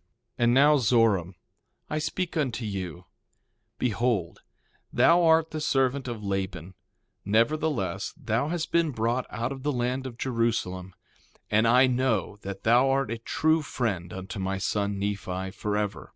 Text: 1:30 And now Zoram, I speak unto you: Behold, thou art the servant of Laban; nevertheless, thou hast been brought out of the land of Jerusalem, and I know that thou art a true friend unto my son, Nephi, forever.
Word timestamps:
1:30 0.00 0.06
And 0.44 0.54
now 0.54 0.76
Zoram, 0.78 1.34
I 1.90 1.98
speak 1.98 2.34
unto 2.34 2.64
you: 2.64 3.04
Behold, 3.78 4.40
thou 4.90 5.22
art 5.24 5.50
the 5.50 5.60
servant 5.60 6.08
of 6.08 6.24
Laban; 6.24 6.72
nevertheless, 7.26 8.14
thou 8.16 8.48
hast 8.48 8.72
been 8.72 8.92
brought 8.92 9.26
out 9.28 9.52
of 9.52 9.62
the 9.62 9.70
land 9.72 10.06
of 10.06 10.16
Jerusalem, 10.16 10.94
and 11.50 11.68
I 11.68 11.86
know 11.86 12.38
that 12.40 12.62
thou 12.62 12.88
art 12.88 13.10
a 13.10 13.18
true 13.18 13.60
friend 13.60 14.10
unto 14.10 14.38
my 14.38 14.56
son, 14.56 14.98
Nephi, 14.98 15.50
forever. 15.50 16.14